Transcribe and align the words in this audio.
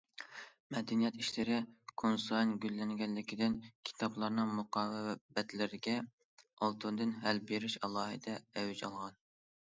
مەدەنىيەت 0.75 1.17
ئىشلىرى 1.23 1.57
كۈنسايىن 2.01 2.53
گۈللەنگەنلىكتىن، 2.63 3.57
كىتابلارنىڭ 3.89 4.53
مۇقاۋا 4.59 5.03
ۋە 5.09 5.13
بەتلىرىگە 5.35 5.93
ئالتۇندىن 6.69 7.13
ھەل 7.27 7.43
بېرىش 7.53 7.77
ئالاھىدە 7.89 8.39
ئەۋج 8.63 8.83
ئالغان. 8.89 9.21